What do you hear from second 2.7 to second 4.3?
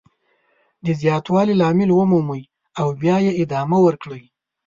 او بیا یې ادامه ورکړئ.